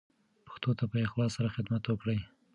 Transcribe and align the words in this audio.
پښتو 0.45 0.69
ته 0.79 0.83
په 0.91 0.97
اخلاص 1.07 1.31
سره 1.37 1.53
خدمت 1.55 1.83
وکړئ. 1.87 2.19